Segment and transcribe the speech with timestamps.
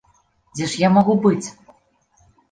[0.55, 1.47] Дзе ж я магу быць?